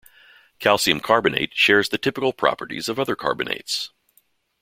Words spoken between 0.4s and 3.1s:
Calcium carbonate shares the typical properties of